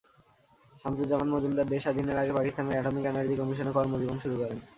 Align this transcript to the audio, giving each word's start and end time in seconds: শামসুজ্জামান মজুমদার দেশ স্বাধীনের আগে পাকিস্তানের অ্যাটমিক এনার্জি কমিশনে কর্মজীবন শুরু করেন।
শামসুজ্জামান 0.81 1.27
মজুমদার 1.33 1.67
দেশ 1.73 1.81
স্বাধীনের 1.83 2.17
আগে 2.21 2.31
পাকিস্তানের 2.37 2.75
অ্যাটমিক 2.75 3.05
এনার্জি 3.07 3.35
কমিশনে 3.39 3.71
কর্মজীবন 3.77 4.17
শুরু 4.23 4.35
করেন। 4.41 4.57